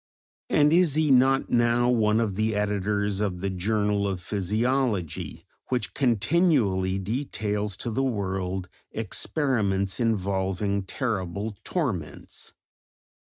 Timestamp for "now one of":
1.51-2.33